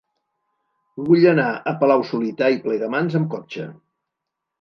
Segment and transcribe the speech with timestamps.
[1.09, 3.67] Vull anar a Palau-solità i Plegamans amb cotxe.